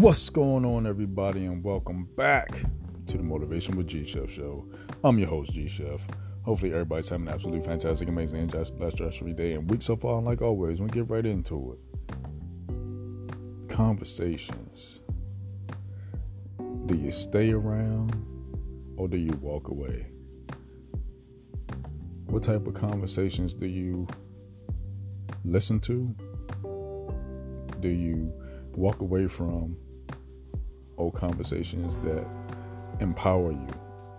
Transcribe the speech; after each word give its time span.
What's 0.00 0.30
going 0.30 0.64
on, 0.64 0.86
everybody, 0.86 1.44
and 1.44 1.62
welcome 1.62 2.08
back 2.16 2.62
to 3.06 3.18
the 3.18 3.22
Motivation 3.22 3.76
with 3.76 3.86
G 3.86 4.06
Chef 4.06 4.30
show. 4.30 4.66
I'm 5.04 5.18
your 5.18 5.28
host, 5.28 5.52
G 5.52 5.68
Chef. 5.68 6.06
Hopefully, 6.42 6.72
everybody's 6.72 7.10
having 7.10 7.28
an 7.28 7.34
absolutely 7.34 7.60
fantastic, 7.66 8.08
amazing, 8.08 8.38
and 8.38 8.50
blessed 8.50 8.96
stress 8.96 9.16
free 9.18 9.34
day 9.34 9.52
and 9.52 9.70
week 9.70 9.82
so 9.82 9.96
far. 9.96 10.16
And 10.16 10.24
like 10.24 10.40
always, 10.40 10.80
we 10.80 10.88
get 10.88 11.10
right 11.10 11.26
into 11.26 11.76
it. 11.76 11.78
Conversations. 13.68 15.00
Do 16.86 16.96
you 16.96 17.10
stay 17.10 17.50
around 17.50 18.16
or 18.96 19.06
do 19.06 19.18
you 19.18 19.32
walk 19.42 19.68
away? 19.68 20.06
What 22.24 22.42
type 22.42 22.66
of 22.66 22.72
conversations 22.72 23.52
do 23.52 23.66
you 23.66 24.06
listen 25.44 25.78
to? 25.80 26.16
Do 27.80 27.88
you 27.90 28.32
walk 28.72 29.02
away 29.02 29.26
from 29.26 29.76
old 31.00 31.14
conversations 31.14 31.96
that 32.04 32.26
empower 33.00 33.52
you, 33.52 33.66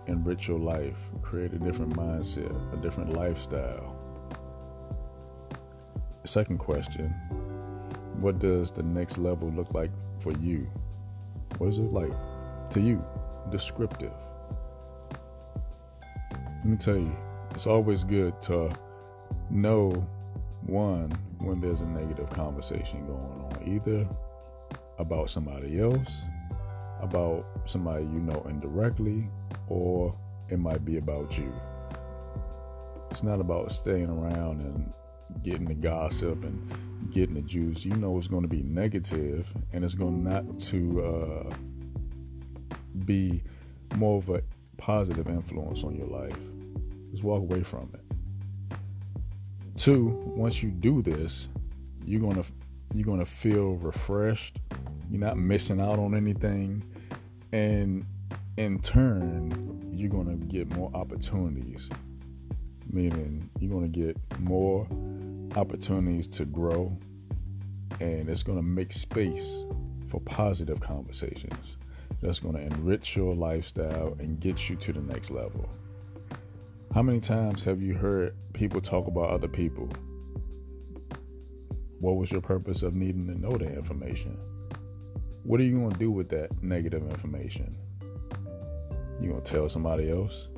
enrich 0.08 0.48
your 0.48 0.58
life, 0.58 0.98
create 1.22 1.52
a 1.52 1.58
different 1.58 1.94
mindset, 1.94 2.52
a 2.74 2.76
different 2.76 3.12
lifestyle. 3.12 3.96
Second 6.24 6.58
question 6.58 7.08
What 8.20 8.38
does 8.40 8.72
the 8.72 8.82
next 8.82 9.16
level 9.16 9.50
look 9.50 9.72
like 9.72 9.90
for 10.18 10.32
you? 10.32 10.68
What 11.58 11.68
is 11.68 11.78
it 11.78 11.92
like 11.92 12.12
to 12.70 12.80
you? 12.80 13.04
Descriptive. 13.50 14.12
Let 16.58 16.64
me 16.64 16.76
tell 16.76 16.96
you, 16.96 17.16
it's 17.50 17.66
always 17.66 18.04
good 18.04 18.40
to 18.42 18.72
know 19.50 19.90
one 20.66 21.10
when 21.38 21.60
there's 21.60 21.80
a 21.80 21.86
negative 21.86 22.30
conversation 22.30 23.06
going 23.06 23.18
on, 23.18 23.62
either 23.66 24.08
about 24.98 25.28
somebody 25.28 25.80
else, 25.80 26.08
about 27.02 27.44
somebody 27.66 28.04
you 28.04 28.20
know 28.20 28.44
indirectly, 28.48 29.28
or 29.68 30.16
it 30.48 30.58
might 30.58 30.84
be 30.84 30.96
about 30.96 31.36
you. 31.36 31.52
It's 33.10 33.22
not 33.22 33.40
about 33.40 33.72
staying 33.72 34.08
around 34.08 34.60
and 34.60 34.92
getting 35.42 35.66
the 35.66 35.74
gossip 35.74 36.44
and 36.44 37.12
getting 37.12 37.34
the 37.34 37.42
juice. 37.42 37.84
You 37.84 37.94
know 37.96 38.16
it's 38.16 38.28
going 38.28 38.42
to 38.42 38.48
be 38.48 38.62
negative 38.62 39.52
and 39.72 39.84
it's 39.84 39.94
going 39.94 40.24
not 40.24 40.60
to 40.60 41.02
uh, 41.02 41.54
be 43.04 43.42
more 43.96 44.18
of 44.18 44.28
a 44.30 44.42
positive 44.78 45.28
influence 45.28 45.84
on 45.84 45.94
your 45.94 46.06
life. 46.06 46.38
Just 47.10 47.22
walk 47.22 47.40
away 47.40 47.62
from 47.62 47.90
it. 47.94 48.76
Two, 49.76 50.06
once 50.36 50.62
you 50.62 50.70
do 50.70 51.02
this, 51.02 51.48
you're 52.04 52.20
gonna 52.20 52.44
you're 52.94 53.06
gonna 53.06 53.26
feel 53.26 53.74
refreshed 53.76 54.58
you're 55.12 55.20
not 55.20 55.36
missing 55.36 55.78
out 55.78 55.98
on 55.98 56.14
anything. 56.14 56.82
And 57.52 58.06
in 58.56 58.78
turn, 58.80 59.90
you're 59.92 60.10
going 60.10 60.26
to 60.26 60.46
get 60.46 60.74
more 60.74 60.90
opportunities, 60.94 61.88
meaning 62.90 63.50
you're 63.60 63.70
going 63.70 63.92
to 63.92 63.98
get 64.00 64.16
more 64.40 64.86
opportunities 65.56 66.26
to 66.28 66.44
grow. 66.44 66.96
And 68.00 68.28
it's 68.28 68.42
going 68.42 68.58
to 68.58 68.64
make 68.64 68.90
space 68.92 69.64
for 70.08 70.20
positive 70.20 70.80
conversations 70.80 71.76
that's 72.22 72.38
going 72.38 72.54
to 72.54 72.60
enrich 72.62 73.16
your 73.16 73.34
lifestyle 73.34 74.16
and 74.18 74.40
get 74.40 74.70
you 74.70 74.76
to 74.76 74.92
the 74.92 75.00
next 75.00 75.30
level. 75.30 75.68
How 76.94 77.02
many 77.02 77.20
times 77.20 77.62
have 77.64 77.80
you 77.80 77.94
heard 77.94 78.34
people 78.52 78.80
talk 78.80 79.06
about 79.06 79.30
other 79.30 79.48
people? 79.48 79.88
What 82.00 82.16
was 82.16 82.30
your 82.30 82.40
purpose 82.40 82.82
of 82.82 82.94
needing 82.94 83.26
to 83.28 83.38
know 83.38 83.52
that 83.52 83.72
information? 83.74 84.38
What 85.44 85.58
are 85.58 85.64
you 85.64 85.76
going 85.76 85.90
to 85.90 85.98
do 85.98 86.10
with 86.10 86.28
that 86.28 86.62
negative 86.62 87.02
information? 87.10 87.76
You 89.20 89.30
going 89.30 89.42
to 89.42 89.52
tell 89.52 89.68
somebody 89.68 90.10
else? 90.10 90.48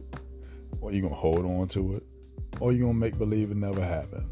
Or 0.81 0.93
you 0.93 1.01
going 1.01 1.15
to 1.15 1.19
hold 1.19 1.47
on 1.47 1.69
to 1.69 1.97
it? 1.97 2.03
Or 2.61 2.73
you 2.73 2.81
going 2.81 2.93
to 2.93 2.99
make 2.99 3.17
believe 3.17 3.51
it 3.51 3.57
never 3.57 3.85
happened? 3.85 4.31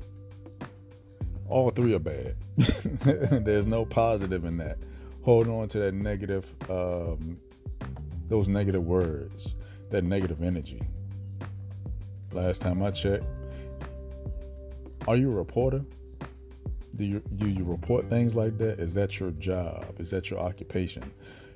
All 1.48 1.70
three 1.70 1.94
are 1.94 1.98
bad. 1.98 2.36
There's 3.44 3.66
no 3.66 3.86
positive 3.86 4.44
in 4.44 4.58
that. 4.58 4.78
Hold 5.22 5.48
on 5.48 5.68
to 5.68 5.78
that 5.78 5.94
negative, 5.94 6.52
um, 6.68 7.38
those 8.28 8.48
negative 8.48 8.84
words, 8.84 9.54
that 9.91 10.04
negative 10.04 10.42
energy. 10.42 10.82
Last 12.32 12.60
time 12.60 12.82
I 12.82 12.91
checked, 12.91 13.24
are 15.08 15.16
you 15.16 15.30
a 15.30 15.34
reporter? 15.34 15.82
Do 16.97 17.04
you 17.04 17.22
do 17.36 17.48
you 17.48 17.64
report 17.64 18.08
things 18.08 18.34
like 18.34 18.58
that? 18.58 18.78
Is 18.78 18.92
that 18.94 19.19
your 19.19 19.30
job? 19.32 19.98
Is 19.98 20.10
that 20.10 20.30
your 20.30 20.41
occupation? 20.41 21.10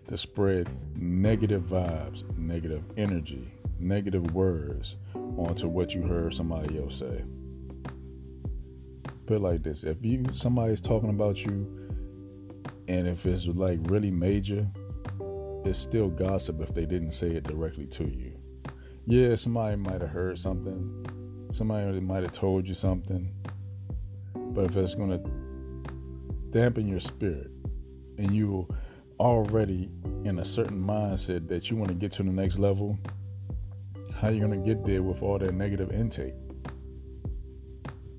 To 0.09 0.17
spread 0.17 0.69
negative 0.97 1.65
vibes, 1.65 2.25
negative 2.39 2.85
energy, 2.97 3.53
negative 3.79 4.33
words 4.33 4.97
onto 5.15 5.69
what 5.69 5.95
you 5.95 6.03
heard 6.03 6.35
somebody 6.35 6.79
else 6.79 6.99
say. 6.99 7.25
Put 9.27 9.43
like 9.43 9.63
this: 9.63 9.85
if 9.85 9.99
you 10.03 10.25
somebody's 10.33 10.81
talking 10.81 11.11
about 11.11 11.45
you, 11.45 11.91
and 12.89 13.07
if 13.07 13.27
it's 13.27 13.47
like 13.47 13.79
really 13.83 14.11
major, 14.11 14.67
it's 15.67 15.79
still 15.79 16.09
gossip 16.09 16.63
if 16.63 16.73
they 16.73 16.87
didn't 16.87 17.11
say 17.11 17.29
it 17.29 17.43
directly 17.43 17.87
to 17.87 18.05
you. 18.05 18.33
Yeah, 19.05 19.37
somebody 19.37 19.77
might 19.77 20.01
have 20.01 20.11
heard 20.11 20.39
something. 20.39 21.05
Somebody 21.53 22.01
might 22.01 22.23
have 22.23 22.33
told 22.33 22.67
you 22.67 22.75
something 22.75 23.33
but 24.57 24.65
if 24.65 24.77
it's 24.77 24.95
going 24.95 25.11
to 25.11 25.19
dampen 26.51 26.89
your 26.89 26.99
spirit 26.99 27.51
and 28.17 28.35
you 28.35 28.67
already 29.21 29.91
in 30.25 30.39
a 30.39 30.45
certain 30.47 30.83
mindset 30.83 31.47
that 31.47 31.71
you 31.71 31.77
want 31.77 31.89
to 31.89 31.95
get 31.95 32.11
to 32.11 32.23
the 32.23 32.31
next 32.31 32.59
level, 32.59 32.99
how 34.15 34.31
you 34.31 34.41
going 34.41 34.59
to 34.59 34.67
get 34.67 34.83
there 34.87 35.03
with 35.03 35.23
all 35.23 35.39
that 35.39 35.53
negative 35.53 35.93
intake? 35.93 36.33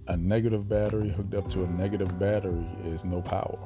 A 0.10 0.16
negative 0.16 0.70
battery 0.70 1.10
hooked 1.10 1.34
up 1.34 1.50
to 1.50 1.64
a 1.64 1.68
negative 1.68 2.20
battery 2.20 2.68
is 2.86 3.04
no 3.04 3.20
power. 3.20 3.58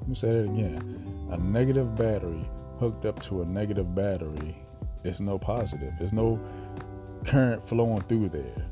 Let 0.00 0.08
me 0.08 0.14
say 0.16 0.30
that 0.30 0.44
again. 0.44 1.28
A 1.30 1.38
negative 1.38 1.96
battery 1.96 2.46
hooked 2.78 3.06
up 3.06 3.22
to 3.22 3.40
a 3.40 3.46
negative 3.46 3.94
battery 3.94 4.54
is 5.02 5.22
no 5.22 5.38
positive. 5.38 5.94
There's 5.98 6.12
no 6.12 6.38
current 7.24 7.66
flowing 7.66 8.02
through 8.02 8.28
there. 8.28 8.66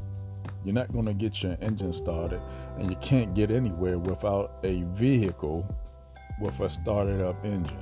You're 0.66 0.74
not 0.74 0.92
going 0.92 1.06
to 1.06 1.14
get 1.14 1.44
your 1.44 1.56
engine 1.60 1.92
started, 1.92 2.40
and 2.76 2.90
you 2.90 2.96
can't 2.96 3.34
get 3.34 3.52
anywhere 3.52 4.00
without 4.00 4.58
a 4.64 4.82
vehicle 4.94 5.64
with 6.40 6.58
a 6.58 6.68
started 6.68 7.20
up 7.20 7.44
engine. 7.44 7.78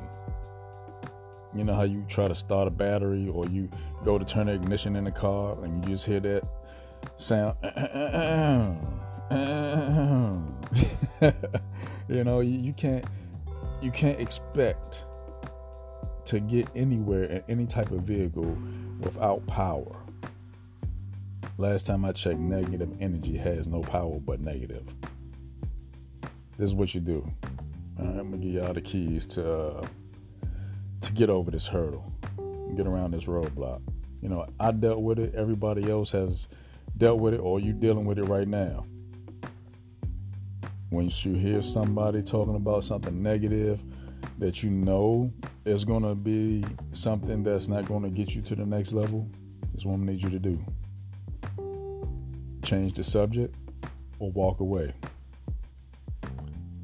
You 1.54 1.64
know 1.64 1.72
how 1.72 1.84
you 1.84 2.04
try 2.10 2.28
to 2.28 2.34
start 2.34 2.68
a 2.68 2.70
battery, 2.70 3.26
or 3.26 3.46
you 3.46 3.70
go 4.04 4.18
to 4.18 4.24
turn 4.26 4.48
the 4.48 4.52
ignition 4.52 4.96
in 4.96 5.04
the 5.04 5.10
car, 5.10 5.56
and 5.64 5.82
you 5.82 5.94
just 5.94 6.04
hear 6.04 6.20
that 6.20 6.42
sound. 7.16 7.56
you 12.10 12.22
know, 12.22 12.40
you, 12.40 12.58
you 12.58 12.74
can't 12.74 13.06
you 13.80 13.90
can't 13.92 14.20
expect 14.20 15.04
to 16.26 16.38
get 16.38 16.68
anywhere 16.74 17.24
in 17.24 17.42
any 17.48 17.64
type 17.64 17.92
of 17.92 18.02
vehicle 18.02 18.58
without 19.00 19.46
power. 19.46 20.04
Last 21.56 21.86
time 21.86 22.04
I 22.04 22.10
checked, 22.10 22.40
negative 22.40 22.90
energy 22.98 23.36
has 23.36 23.68
no 23.68 23.80
power 23.80 24.18
but 24.18 24.40
negative. 24.40 24.82
This 26.58 26.66
is 26.70 26.74
what 26.74 26.96
you 26.96 27.00
do. 27.00 27.24
I'm 27.96 28.16
gonna 28.16 28.38
give 28.38 28.54
y'all 28.54 28.74
the 28.74 28.80
keys 28.80 29.24
to 29.26 29.52
uh, 29.52 29.86
to 31.00 31.12
get 31.12 31.30
over 31.30 31.52
this 31.52 31.68
hurdle, 31.68 32.12
get 32.76 32.88
around 32.88 33.12
this 33.12 33.24
roadblock. 33.24 33.80
You 34.20 34.30
know, 34.30 34.48
I 34.58 34.72
dealt 34.72 35.02
with 35.02 35.20
it. 35.20 35.32
Everybody 35.36 35.88
else 35.88 36.10
has 36.10 36.48
dealt 36.96 37.20
with 37.20 37.34
it, 37.34 37.40
or 37.40 37.60
you 37.60 37.72
dealing 37.72 38.04
with 38.04 38.18
it 38.18 38.24
right 38.24 38.48
now. 38.48 38.84
Once 40.90 41.24
you 41.24 41.34
hear 41.34 41.62
somebody 41.62 42.20
talking 42.20 42.56
about 42.56 42.82
something 42.82 43.22
negative 43.22 43.84
that 44.38 44.64
you 44.64 44.70
know 44.70 45.32
is 45.64 45.84
gonna 45.84 46.16
be 46.16 46.64
something 46.94 47.44
that's 47.44 47.68
not 47.68 47.86
gonna 47.86 48.10
get 48.10 48.34
you 48.34 48.42
to 48.42 48.56
the 48.56 48.66
next 48.66 48.92
level, 48.92 49.28
this 49.72 49.82
is 49.82 49.86
what 49.86 50.00
I 50.00 50.02
need 50.02 50.20
you 50.20 50.30
to 50.30 50.40
do 50.40 50.58
change 52.64 52.94
the 52.94 53.04
subject 53.04 53.54
or 54.18 54.30
walk 54.32 54.60
away. 54.60 54.94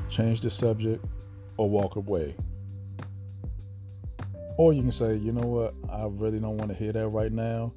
Change 0.08 0.40
the 0.40 0.50
subject 0.50 1.04
or 1.56 1.68
walk 1.68 1.96
away. 1.96 2.34
Or 4.56 4.72
you 4.72 4.82
can 4.82 4.92
say, 4.92 5.16
you 5.16 5.32
know 5.32 5.46
what, 5.46 5.74
I 5.90 6.06
really 6.06 6.38
don't 6.38 6.58
want 6.58 6.70
to 6.70 6.76
hear 6.76 6.92
that 6.92 7.08
right 7.08 7.32
now. 7.32 7.72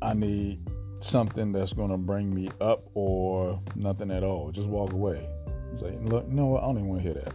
I 0.00 0.14
need 0.14 0.60
something 1.00 1.52
that's 1.52 1.72
going 1.72 1.90
to 1.90 1.98
bring 1.98 2.34
me 2.34 2.48
up 2.60 2.88
or 2.94 3.60
nothing 3.74 4.10
at 4.10 4.22
all. 4.22 4.50
Just 4.50 4.68
walk 4.68 4.92
away. 4.92 5.28
Say, 5.76 5.98
look, 6.02 6.26
you 6.28 6.34
know 6.34 6.46
what, 6.46 6.62
I 6.62 6.66
don't 6.66 6.78
even 6.78 6.88
want 6.88 7.02
to 7.02 7.12
hear 7.12 7.22
that. 7.22 7.34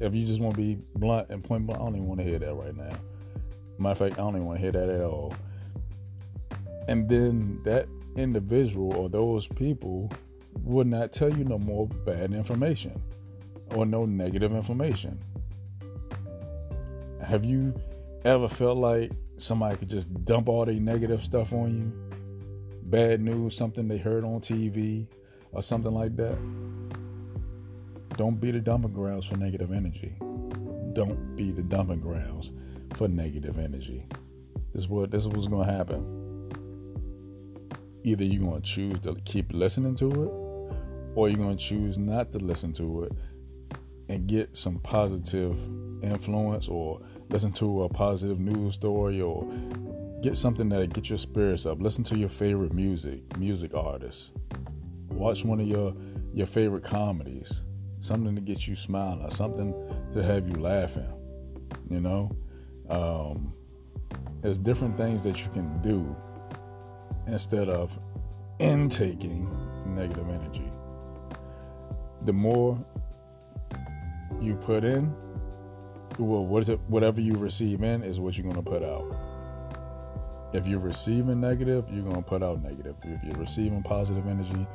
if 0.00 0.14
you 0.14 0.26
just 0.26 0.40
want 0.40 0.54
to 0.54 0.60
be 0.60 0.78
blunt 0.96 1.30
and 1.30 1.42
point 1.42 1.66
blank, 1.66 1.80
I 1.80 1.84
don't 1.84 1.96
even 1.96 2.08
want 2.08 2.20
to 2.20 2.26
hear 2.26 2.38
that 2.38 2.54
right 2.54 2.76
now. 2.76 2.92
Matter 3.78 3.92
of 3.92 3.98
fact, 3.98 4.14
I 4.14 4.22
don't 4.22 4.36
even 4.36 4.46
want 4.46 4.58
to 4.58 4.62
hear 4.62 4.72
that 4.72 4.88
at 4.88 5.00
all. 5.00 5.34
And 6.88 7.08
then 7.08 7.60
that 7.64 7.88
individual 8.16 8.94
or 8.96 9.08
those 9.08 9.46
people 9.46 10.10
would 10.62 10.86
not 10.86 11.12
tell 11.12 11.36
you 11.36 11.44
no 11.44 11.58
more 11.58 11.86
bad 11.86 12.32
information 12.32 13.00
or 13.74 13.86
no 13.86 14.04
negative 14.04 14.52
information. 14.52 15.18
Have 17.22 17.44
you 17.44 17.74
ever 18.24 18.48
felt 18.48 18.78
like 18.78 19.12
somebody 19.36 19.76
could 19.76 19.88
just 19.88 20.12
dump 20.24 20.48
all 20.48 20.64
their 20.64 20.74
negative 20.74 21.22
stuff 21.22 21.52
on 21.52 21.74
you? 21.74 22.18
Bad 22.84 23.20
news, 23.20 23.56
something 23.56 23.88
they 23.88 23.96
heard 23.96 24.24
on 24.24 24.40
TV, 24.40 25.06
or 25.52 25.62
something 25.62 25.92
like 25.92 26.16
that? 26.16 26.36
Don't 28.16 28.38
be 28.38 28.50
the 28.50 28.60
dumping 28.60 28.92
grounds 28.92 29.24
for 29.26 29.36
negative 29.36 29.72
energy. 29.72 30.14
Don't 30.92 31.34
be 31.36 31.52
the 31.52 31.62
dumping 31.62 32.00
grounds 32.00 32.52
for 32.96 33.08
negative 33.08 33.58
energy. 33.58 34.04
This 34.74 34.84
is 34.84 34.88
what 34.88 35.10
this 35.10 35.22
is 35.22 35.28
what's 35.28 35.48
gonna 35.48 35.72
happen. 35.72 36.31
Either 38.04 38.24
you're 38.24 38.42
gonna 38.42 38.60
choose 38.60 38.98
to 39.00 39.14
keep 39.24 39.52
listening 39.52 39.94
to 39.96 40.08
it, 40.08 40.52
or 41.14 41.28
you're 41.28 41.38
gonna 41.38 41.56
choose 41.56 41.98
not 41.98 42.32
to 42.32 42.38
listen 42.38 42.72
to 42.72 43.04
it 43.04 43.12
and 44.08 44.26
get 44.26 44.54
some 44.56 44.78
positive 44.80 45.56
influence 46.02 46.68
or 46.68 47.00
listen 47.28 47.52
to 47.52 47.84
a 47.84 47.88
positive 47.88 48.38
news 48.40 48.74
story 48.74 49.20
or 49.20 49.46
get 50.22 50.36
something 50.36 50.68
that 50.68 50.92
get 50.92 51.08
your 51.08 51.18
spirits 51.18 51.66
up. 51.66 51.80
Listen 51.80 52.04
to 52.04 52.16
your 52.16 52.28
favorite 52.28 52.72
music, 52.72 53.20
music 53.38 53.74
artists. 53.74 54.30
Watch 55.10 55.44
one 55.44 55.60
of 55.60 55.66
your 55.66 55.94
your 56.34 56.46
favorite 56.46 56.84
comedies. 56.84 57.62
Something 58.00 58.34
to 58.34 58.40
get 58.40 58.66
you 58.66 58.74
smiling, 58.74 59.30
something 59.30 59.72
to 60.12 60.22
have 60.22 60.48
you 60.48 60.54
laughing. 60.54 61.08
You 61.88 62.00
know, 62.00 62.36
um, 62.88 63.52
there's 64.40 64.58
different 64.58 64.96
things 64.96 65.22
that 65.22 65.44
you 65.44 65.50
can 65.52 65.80
do 65.82 66.16
instead 67.26 67.68
of 67.68 67.98
intaking 68.58 69.48
negative 69.86 70.28
energy. 70.28 70.70
The 72.24 72.32
more 72.32 72.78
you 74.40 74.54
put 74.56 74.84
in, 74.84 75.14
well, 76.18 76.44
whatever 76.44 77.20
you 77.20 77.34
receive 77.34 77.82
in 77.82 78.02
is 78.02 78.20
what 78.20 78.36
you're 78.36 78.44
going 78.44 78.62
to 78.62 78.70
put 78.70 78.82
out. 78.82 79.16
If 80.52 80.66
you're 80.66 80.80
receiving 80.80 81.40
negative, 81.40 81.86
you're 81.90 82.04
going 82.04 82.16
to 82.16 82.22
put 82.22 82.42
out 82.42 82.62
negative. 82.62 82.96
If 83.02 83.24
you're 83.24 83.38
receiving 83.38 83.82
positive 83.82 84.26
energy, 84.28 84.66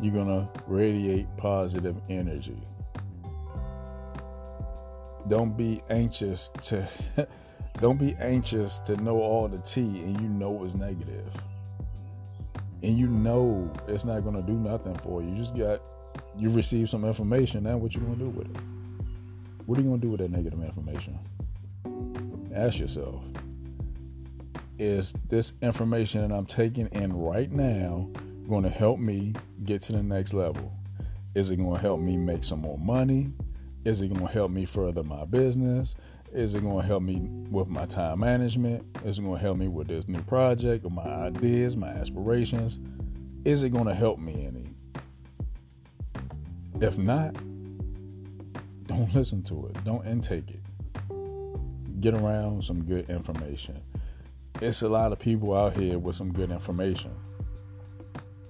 you're 0.00 0.14
going 0.14 0.28
to 0.28 0.48
radiate 0.66 1.26
positive 1.36 1.96
energy. 2.08 2.58
Don't 5.28 5.56
be 5.56 5.82
anxious 5.90 6.50
to 6.62 6.88
don't 7.80 7.98
be 7.98 8.14
anxious 8.20 8.78
to 8.78 8.96
know 8.96 9.20
all 9.20 9.48
the 9.48 9.58
tea 9.58 9.82
and 9.82 10.20
you 10.20 10.28
know 10.28 10.64
it's 10.64 10.74
negative. 10.74 11.30
And 12.82 12.98
you 12.98 13.06
know 13.06 13.72
it's 13.88 14.04
not 14.04 14.22
going 14.22 14.36
to 14.36 14.42
do 14.42 14.52
nothing 14.52 14.96
for 14.98 15.22
you. 15.22 15.30
You 15.30 15.36
just 15.36 15.56
got 15.56 15.80
you 16.38 16.50
receive 16.50 16.90
some 16.90 17.04
information, 17.04 17.64
now 17.64 17.76
what 17.76 17.94
you 17.94 18.00
going 18.00 18.18
to 18.18 18.24
do 18.24 18.30
with 18.30 18.46
it? 18.46 18.62
What 19.66 19.78
are 19.78 19.82
you 19.82 19.88
going 19.88 20.00
to 20.00 20.06
do 20.06 20.10
with 20.10 20.20
that 20.20 20.30
negative 20.30 20.62
information? 20.62 21.18
Ask 22.54 22.78
yourself 22.78 23.24
Is 24.78 25.12
this 25.28 25.52
information 25.62 26.26
that 26.26 26.34
I'm 26.34 26.46
taking 26.46 26.86
in 26.88 27.12
right 27.12 27.50
now 27.50 28.08
going 28.48 28.62
to 28.62 28.70
help 28.70 28.98
me 28.98 29.32
get 29.64 29.82
to 29.82 29.92
the 29.92 30.02
next 30.02 30.32
level? 30.32 30.72
Is 31.34 31.50
it 31.50 31.56
going 31.56 31.74
to 31.74 31.80
help 31.80 32.00
me 32.00 32.16
make 32.16 32.44
some 32.44 32.60
more 32.60 32.78
money? 32.78 33.32
Is 33.84 34.00
it 34.00 34.08
going 34.08 34.26
to 34.26 34.32
help 34.32 34.50
me 34.50 34.64
further 34.64 35.02
my 35.02 35.24
business? 35.24 35.94
Is 36.36 36.54
it 36.54 36.60
going 36.60 36.82
to 36.82 36.86
help 36.86 37.02
me 37.02 37.30
with 37.50 37.66
my 37.66 37.86
time 37.86 38.20
management? 38.20 38.84
Is 39.06 39.18
it 39.18 39.22
going 39.22 39.38
to 39.38 39.42
help 39.42 39.56
me 39.56 39.68
with 39.68 39.88
this 39.88 40.06
new 40.06 40.20
project 40.20 40.84
or 40.84 40.90
my 40.90 41.02
ideas, 41.02 41.78
my 41.78 41.88
aspirations? 41.88 42.78
Is 43.46 43.62
it 43.62 43.70
going 43.70 43.86
to 43.86 43.94
help 43.94 44.18
me 44.18 44.46
any? 44.46 44.68
If 46.78 46.98
not, 46.98 47.32
don't 48.86 49.14
listen 49.14 49.42
to 49.44 49.68
it. 49.68 49.82
Don't 49.84 50.06
intake 50.06 50.50
it. 50.50 52.02
Get 52.02 52.12
around 52.12 52.62
some 52.62 52.84
good 52.84 53.08
information. 53.08 53.80
It's 54.60 54.82
a 54.82 54.90
lot 54.90 55.12
of 55.12 55.18
people 55.18 55.56
out 55.56 55.74
here 55.74 55.98
with 55.98 56.16
some 56.16 56.34
good 56.34 56.50
information. 56.50 57.12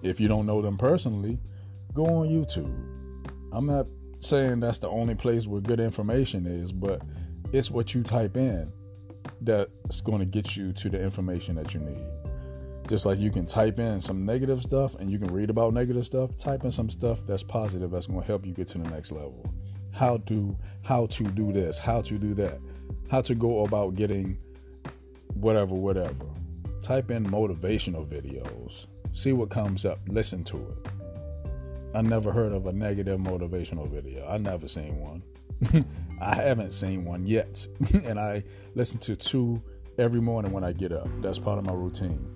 If 0.03 0.19
you 0.19 0.27
don't 0.27 0.44
know 0.44 0.61
them 0.61 0.77
personally, 0.77 1.38
go 1.94 2.05
on 2.05 2.31
YouTube. 2.31 2.75
I'm 3.53 3.67
not 3.67 3.87
saying 4.19 4.59
that's 4.59 4.79
the 4.79 4.88
only 4.88 5.15
place 5.15 5.47
where 5.47 5.61
good 5.61 5.79
information 5.79 6.47
is, 6.47 6.73
but 6.73 7.00
it's 7.53 7.71
what 7.71 7.95
you 7.95 8.03
type 8.03 8.37
in 8.37 8.73
that's 9.41 10.01
going 10.01 10.21
to 10.21 10.25
get 10.25 10.57
you 10.57 10.73
to 10.73 10.89
the 10.89 11.01
information 11.01 11.55
that 11.57 11.75
you 11.75 11.81
need. 11.81 12.07
Just 12.89 13.05
like 13.05 13.19
you 13.19 13.31
can 13.31 13.47
type 13.47 13.79
in 13.79 14.01
some 14.01 14.25
negative 14.25 14.63
stuff 14.63 14.95
and 14.95 15.11
you 15.11 15.19
can 15.19 15.33
read 15.33 15.51
about 15.51 15.75
negative 15.75 16.07
stuff, 16.07 16.37
type 16.37 16.65
in 16.65 16.71
some 16.71 16.89
stuff 16.89 17.19
that's 17.27 17.43
positive 17.43 17.91
that's 17.91 18.07
going 18.07 18.21
to 18.21 18.27
help 18.27 18.47
you 18.47 18.53
get 18.53 18.69
to 18.69 18.79
the 18.79 18.89
next 18.91 19.11
level 19.11 19.53
how 19.97 20.19
to 20.19 20.57
how 20.85 21.07
to 21.07 21.25
do 21.25 21.53
this, 21.53 21.79
how 21.79 22.03
to 22.03 22.19
do 22.19 22.35
that, 22.35 22.61
how 23.11 23.21
to 23.23 23.35
go 23.35 23.65
about 23.65 23.95
getting 23.95 24.39
whatever, 25.35 25.75
whatever. 25.75 26.27
Type 26.83 27.11
in 27.11 27.25
motivational 27.27 28.07
videos. 28.07 28.87
See 29.13 29.33
what 29.33 29.51
comes 29.51 29.85
up. 29.85 29.99
Listen 30.07 30.45
to 30.45 30.59
it. 30.59 30.93
I 31.95 32.03
never 32.03 32.31
heard 32.31 32.53
of 32.53 32.67
a 32.67 32.73
negative 32.73 33.19
motivational 33.19 33.91
video. 33.91 34.29
I 34.29 34.37
never 34.37 34.69
seen 34.69 35.01
one. 35.01 35.23
I 36.20 36.35
haven't 36.35 36.73
seen 36.73 37.05
one 37.05 37.26
yet. 37.26 37.67
and 38.05 38.19
I 38.19 38.44
listen 38.75 38.99
to 39.00 39.17
two 39.17 39.62
every 39.99 40.20
morning 40.20 40.53
when 40.53 40.64
I 40.64 40.73
get 40.73 40.93
up. 40.93 41.08
That's 41.20 41.38
part 41.38 41.58
of 41.58 41.67
my 41.67 41.73
routine. 41.73 42.26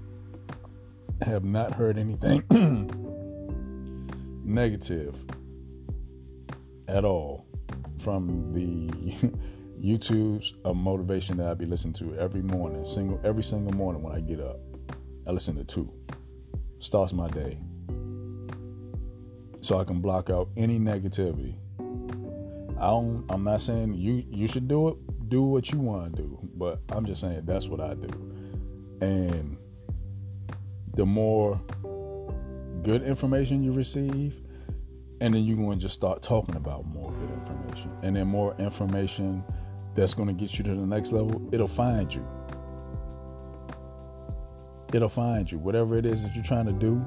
I 1.24 1.28
have 1.28 1.44
not 1.44 1.74
heard 1.74 1.98
anything 1.98 2.42
negative 4.44 5.16
at 6.88 7.04
all 7.04 7.46
from 7.98 8.52
the 8.52 8.88
YouTube's 9.80 10.54
of 10.64 10.76
motivation 10.76 11.36
that 11.38 11.48
I 11.48 11.54
be 11.54 11.66
listening 11.66 11.94
to 11.94 12.14
every 12.18 12.42
morning, 12.42 12.84
single 12.84 13.20
every 13.24 13.42
single 13.42 13.72
morning 13.72 14.02
when 14.02 14.14
I 14.14 14.20
get 14.20 14.40
up. 14.40 14.60
I 15.26 15.32
listen 15.32 15.56
to 15.56 15.64
two. 15.64 15.92
Starts 16.78 17.12
my 17.12 17.28
day. 17.28 17.58
So 19.60 19.78
I 19.78 19.84
can 19.84 20.00
block 20.00 20.30
out 20.30 20.48
any 20.56 20.78
negativity. 20.78 21.56
I 22.80 22.86
don't 22.86 23.24
I'm 23.28 23.44
not 23.44 23.60
saying 23.60 23.94
you 23.94 24.24
you 24.30 24.48
should 24.48 24.68
do 24.68 24.88
it. 24.88 25.28
Do 25.28 25.42
what 25.42 25.70
you 25.70 25.78
want 25.78 26.16
to 26.16 26.22
do. 26.22 26.38
But 26.54 26.80
I'm 26.90 27.04
just 27.06 27.20
saying 27.20 27.42
that's 27.44 27.68
what 27.68 27.80
I 27.80 27.94
do. 27.94 28.08
And 29.00 29.56
the 30.94 31.06
more 31.06 31.60
good 32.82 33.02
information 33.02 33.62
you 33.62 33.72
receive, 33.72 34.40
and 35.20 35.34
then 35.34 35.44
you're 35.44 35.56
going 35.56 35.78
to 35.78 35.82
just 35.82 35.94
start 35.94 36.22
talking 36.22 36.56
about 36.56 36.86
more 36.86 37.12
good 37.12 37.30
information 37.30 37.90
and 38.02 38.16
then 38.16 38.26
more 38.26 38.54
information 38.58 39.44
that's 39.94 40.14
going 40.14 40.28
to 40.28 40.34
get 40.34 40.58
you 40.58 40.64
to 40.64 40.70
the 40.70 40.86
next 40.86 41.12
level 41.12 41.48
it'll 41.52 41.68
find 41.68 42.12
you 42.14 42.26
it'll 44.94 45.08
find 45.08 45.50
you 45.50 45.58
whatever 45.58 45.96
it 45.96 46.06
is 46.06 46.22
that 46.22 46.34
you're 46.34 46.44
trying 46.44 46.66
to 46.66 46.72
do 46.72 47.04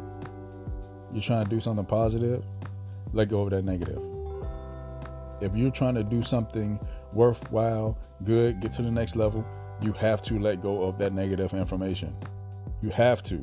you're 1.12 1.24
trying 1.24 1.44
to 1.44 1.50
do 1.50 1.60
something 1.60 1.86
positive 1.86 2.44
let 3.14 3.30
go 3.30 3.42
of 3.42 3.50
that 3.50 3.64
negative 3.64 4.13
if 5.44 5.56
you're 5.56 5.72
trying 5.72 5.96
to 5.96 6.04
do 6.04 6.22
something 6.22 6.80
worthwhile 7.14 7.98
good 8.24 8.60
get 8.62 8.74
to 8.74 8.82
the 8.82 8.92
next 8.92 9.16
level 9.16 9.46
you 9.82 9.92
have 9.94 10.22
to 10.22 10.40
let 10.40 10.62
go 10.62 10.84
of 10.84 10.98
that 10.98 11.14
negative 11.14 11.54
information 11.54 12.16
you 12.82 12.90
have 12.90 13.22
to 13.24 13.40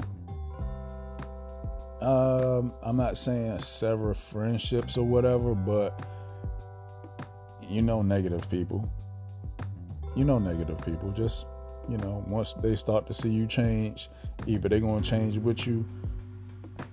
um, 2.00 2.72
I'm 2.82 2.96
not 2.96 3.18
saying 3.18 3.58
sever 3.58 4.14
friendships 4.14 4.96
or 4.96 5.04
whatever, 5.04 5.54
but 5.54 6.06
you 7.68 7.82
know, 7.82 8.00
negative 8.02 8.48
people. 8.48 8.90
You 10.16 10.24
know, 10.24 10.38
negative 10.38 10.78
people. 10.84 11.10
Just 11.10 11.46
you 11.88 11.98
know, 11.98 12.24
once 12.26 12.54
they 12.54 12.74
start 12.74 13.06
to 13.08 13.14
see 13.14 13.28
you 13.28 13.46
change, 13.46 14.08
either 14.46 14.68
they're 14.68 14.80
gonna 14.80 15.02
change 15.02 15.36
with 15.38 15.66
you, 15.66 15.86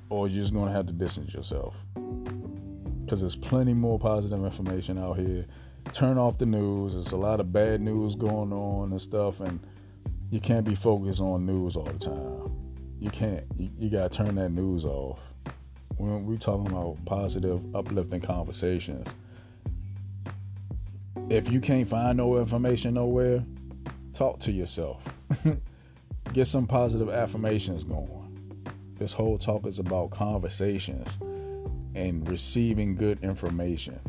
or 0.10 0.28
you're 0.28 0.42
just 0.42 0.54
gonna 0.54 0.72
have 0.72 0.88
to 0.88 0.94
distance 0.94 1.34
yourself. 1.34 1.76
Because 3.08 3.22
there's 3.22 3.36
plenty 3.36 3.74
more 3.74 3.98
positive 3.98 4.44
information 4.44 4.98
out 4.98 5.18
here. 5.18 5.46
Turn 5.94 6.18
off 6.18 6.38
the 6.38 6.46
news. 6.46 6.94
There's 6.94 7.14
a 7.14 7.18
lot 7.18 7.40
of 7.40 7.54
bad 7.54 7.82
news 7.82 8.16
going 8.16 8.52
on 8.52 8.92
and 8.92 9.02
stuff, 9.02 9.40
and 9.40 9.60
you 10.30 10.40
can't 10.40 10.66
be 10.66 10.76
focused 10.76 11.22
on 11.22 11.46
news 11.46 11.76
all 11.76 11.86
the 11.86 11.98
time 11.98 12.68
you 13.00 13.10
can't. 13.10 13.44
You, 13.58 13.70
you 13.78 13.90
gotta 13.90 14.10
turn 14.10 14.36
that 14.36 14.50
news 14.50 14.86
off. 14.86 15.20
When 15.98 16.26
we're 16.26 16.38
talking 16.38 16.68
about 16.68 16.98
positive, 17.06 17.76
uplifting 17.76 18.22
conversations, 18.22 19.08
if 21.30 21.52
you 21.52 21.60
can't 21.60 21.88
find 21.88 22.18
no 22.18 22.38
information 22.38 22.94
nowhere, 22.94 23.44
talk 24.14 24.40
to 24.42 24.52
yourself. 24.52 25.04
Get 26.34 26.46
some 26.46 26.68
positive 26.68 27.10
affirmations 27.10 27.84
going. 27.84 28.14
This 28.98 29.12
whole 29.12 29.38
talk 29.38 29.66
is 29.66 29.80
about 29.80 30.12
conversations 30.12 31.18
and 31.98 32.30
receiving 32.30 32.96
good 32.96 33.24
information. 33.24 34.00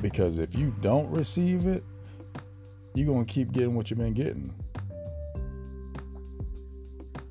Because 0.00 0.38
if 0.38 0.54
you 0.54 0.74
don't 0.80 1.10
receive 1.10 1.66
it, 1.66 1.84
you're 2.94 3.06
going 3.06 3.26
to 3.26 3.32
keep 3.32 3.52
getting 3.52 3.74
what 3.74 3.90
you've 3.90 3.98
been 3.98 4.14
getting 4.14 4.54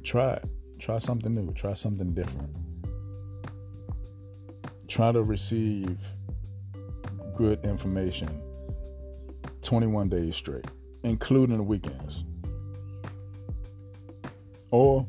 try 0.05 0.34
it. 0.34 0.46
Try 0.79 1.00
something 1.00 1.34
new. 1.34 1.51
Try 1.53 1.74
something 1.74 2.13
different. 2.13 2.55
Try 4.88 5.12
to 5.12 5.24
receive 5.24 5.98
good 7.36 7.65
information 7.65 8.41
21 9.62 10.10
days 10.10 10.36
straight, 10.36 10.67
including 11.03 11.58
the 11.58 11.63
weekends. 11.63 12.24
Or 14.72 15.05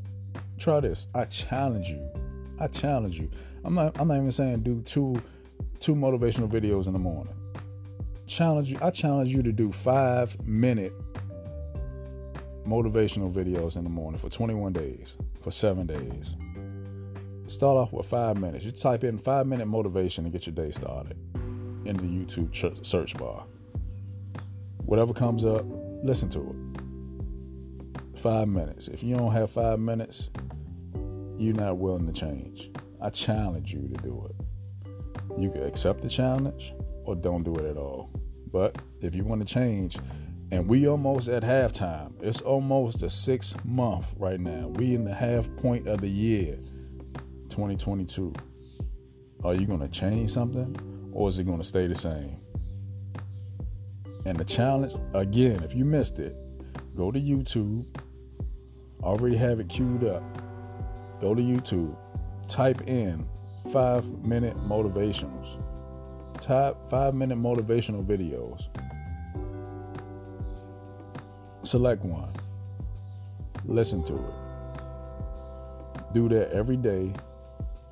try 0.58 0.80
this. 0.80 1.06
I 1.14 1.25
challenge 1.26 1.88
you. 1.88 2.08
I 2.58 2.66
challenge 2.68 3.18
you. 3.18 3.30
I'm 3.66 3.75
not 3.75 4.00
I'm 4.00 4.06
not 4.06 4.16
even 4.18 4.30
saying 4.30 4.61
do 4.61 4.80
two 4.82 5.20
two 5.80 5.96
motivational 5.96 6.49
videos 6.49 6.87
in 6.87 6.92
the 6.92 7.00
morning. 7.00 7.35
Challenge 8.28 8.70
you. 8.70 8.78
I 8.80 8.90
challenge 8.90 9.35
you 9.35 9.42
to 9.42 9.52
do 9.52 9.73
5 9.73 10.46
minute 10.46 10.92
motivational 12.64 13.32
videos 13.32 13.76
in 13.76 13.85
the 13.85 13.90
morning 13.90 14.18
for 14.18 14.28
21 14.28 14.73
days, 14.73 15.16
for 15.40 15.50
7 15.50 15.87
days. 15.87 16.37
Start 17.49 17.76
off 17.76 17.92
with 17.92 18.06
5 18.06 18.38
minutes. 18.38 18.64
You 18.64 18.73
type 18.73 19.04
in 19.04 19.18
5 19.18 19.46
minute 19.46 19.66
motivation 19.66 20.25
to 20.25 20.30
get 20.30 20.46
your 20.46 20.54
day 20.54 20.70
started 20.70 21.16
in 21.85 21.96
the 21.96 22.02
YouTube 22.02 22.85
search 22.87 23.16
bar. 23.16 23.44
Whatever 24.85 25.12
comes 25.12 25.44
up, 25.44 25.64
listen 26.04 26.28
to 26.30 26.40
it. 26.40 28.20
Five 28.20 28.46
minutes. 28.49 28.87
If 28.88 29.02
you 29.02 29.16
don't 29.16 29.32
have 29.32 29.50
five 29.50 29.78
minutes, 29.78 30.30
you're 31.37 31.54
not 31.54 31.78
willing 31.78 32.06
to 32.06 32.12
change. 32.12 32.70
I 33.00 33.11
challenge 33.11 33.73
you 33.73 33.88
to 33.88 34.03
do 34.03 34.31
it. 34.31 35.41
You 35.41 35.50
can 35.50 35.62
accept 35.65 36.03
the 36.03 36.09
challenge 36.09 36.73
or 37.05 37.15
don't 37.15 37.43
do 37.43 37.55
it 37.57 37.65
at 37.65 37.76
all. 37.76 38.11
But 38.53 38.81
if 39.00 39.15
you 39.15 39.25
want 39.25 39.47
to 39.47 39.53
change, 39.53 39.97
and 40.53 40.69
we 40.69 40.87
almost 40.87 41.29
at 41.29 41.43
halftime. 41.43 42.12
It's 42.23 42.41
almost 42.41 43.03
a 43.03 43.11
six 43.11 43.55
month 43.65 44.07
right 44.17 44.38
now. 44.38 44.69
We 44.69 44.95
in 44.95 45.05
the 45.05 45.15
half 45.15 45.49
point 45.57 45.88
of 45.88 46.00
the 46.00 46.09
year, 46.09 46.57
2022. 47.49 48.33
Are 49.45 49.55
you 49.55 49.67
going 49.67 49.81
to 49.81 49.88
change 49.88 50.31
something, 50.31 50.76
or 51.12 51.29
is 51.29 51.38
it 51.38 51.45
going 51.45 51.59
to 51.59 51.65
stay 51.65 51.87
the 51.87 51.95
same? 51.95 52.38
And 54.25 54.38
the 54.38 54.45
challenge, 54.45 54.95
again, 55.15 55.62
if 55.62 55.75
you 55.75 55.85
missed 55.85 56.19
it, 56.19 56.37
go 56.97 57.11
to 57.11 57.21
YouTube. 57.21 57.85
Already 59.03 59.37
have 59.37 59.61
it 59.61 59.69
queued 59.69 60.05
up. 60.05 60.23
Go 61.21 61.35
to 61.35 61.43
YouTube. 61.43 61.97
Type 62.49 62.83
in 62.87 63.26
five 63.73 64.05
minute 64.25 64.57
motivations. 64.65 65.59
Type 66.41 66.76
five 66.88 67.15
minute 67.15 67.38
motivational 67.38 68.05
videos. 68.05 68.69
Select 71.65 72.05
one. 72.05 72.33
Listen 73.65 74.05
to 74.05 74.15
it. 74.15 74.35
Do 76.15 76.29
that 76.29 76.53
every 76.53 76.76
day 76.76 77.12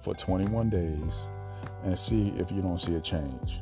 for 0.02 0.14
21 0.14 0.70
days 0.70 1.24
and 1.82 1.98
see 1.98 2.32
if 2.38 2.52
you 2.52 2.62
don't 2.62 2.80
see 2.80 2.94
a 2.94 3.00
change. 3.00 3.60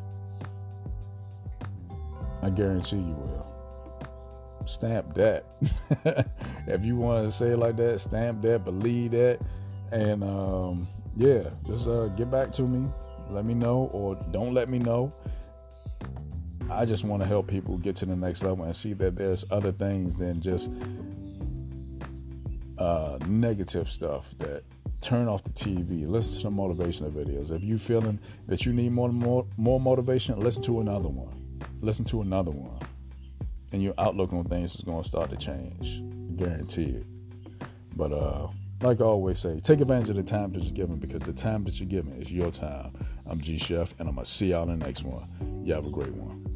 I 2.42 2.50
guarantee 2.50 2.96
you 2.96 3.14
will. 3.14 3.46
Stamp 4.66 5.14
that. 5.14 5.44
if 6.66 6.84
you 6.84 6.96
want 6.96 7.26
to 7.26 7.32
say 7.32 7.52
it 7.52 7.58
like 7.58 7.76
that, 7.76 8.00
stamp 8.00 8.42
that, 8.42 8.64
believe 8.64 9.12
that. 9.12 9.40
And 9.92 10.24
um, 10.24 10.88
yeah, 11.16 11.50
just 11.66 11.86
uh, 11.86 12.08
get 12.08 12.30
back 12.30 12.52
to 12.54 12.62
me. 12.62 12.88
Let 13.30 13.44
me 13.44 13.54
know 13.54 13.90
or 13.92 14.16
don't 14.30 14.54
let 14.54 14.68
me 14.68 14.78
know. 14.78 15.12
I 16.70 16.84
just 16.84 17.04
want 17.04 17.22
to 17.22 17.28
help 17.28 17.48
people 17.48 17.76
get 17.76 17.96
to 17.96 18.06
the 18.06 18.16
next 18.16 18.42
level 18.42 18.64
and 18.64 18.74
see 18.74 18.94
that 18.94 19.14
there's 19.14 19.44
other 19.50 19.72
things 19.72 20.16
than 20.16 20.40
just 20.40 20.70
uh, 22.78 23.18
negative 23.28 23.90
stuff 23.90 24.34
that 24.38 24.64
turn 25.00 25.28
off 25.28 25.42
the 25.42 25.50
TV, 25.50 26.08
listen 26.08 26.34
to 26.34 26.40
some 26.40 26.56
motivational 26.56 27.10
videos. 27.10 27.50
If 27.50 27.62
you 27.62 27.76
feeling 27.76 28.18
that 28.46 28.64
you 28.64 28.72
need 28.72 28.92
more 28.92 29.10
more 29.10 29.46
more 29.56 29.78
motivation, 29.80 30.40
listen 30.40 30.62
to 30.62 30.80
another 30.80 31.08
one 31.08 31.42
listen 31.82 32.04
to 32.06 32.22
another 32.22 32.50
one, 32.50 32.78
and 33.72 33.82
your 33.82 33.94
outlook 33.98 34.32
on 34.32 34.44
things 34.44 34.74
is 34.74 34.80
going 34.80 35.02
to 35.02 35.08
start 35.08 35.30
to 35.30 35.36
change. 35.36 36.02
Guarantee 36.36 36.96
it. 36.96 37.06
But 37.94 38.12
uh, 38.12 38.48
like 38.82 39.00
I 39.00 39.04
always 39.04 39.38
say, 39.38 39.60
take 39.60 39.80
advantage 39.80 40.10
of 40.10 40.16
the 40.16 40.22
time 40.22 40.52
that 40.52 40.62
you're 40.62 40.74
given 40.74 40.96
because 40.96 41.20
the 41.20 41.32
time 41.32 41.64
that 41.64 41.78
you're 41.78 41.88
given 41.88 42.20
is 42.20 42.32
your 42.32 42.50
time. 42.50 42.92
I'm 43.26 43.40
G 43.40 43.56
Chef, 43.56 43.94
and 43.98 44.08
I'm 44.08 44.16
gonna 44.16 44.26
see 44.26 44.48
y'all 44.48 44.68
in 44.68 44.78
the 44.78 44.84
next 44.84 45.04
one. 45.04 45.28
You 45.64 45.74
have 45.74 45.86
a 45.86 45.90
great 45.90 46.12
one. 46.12 46.51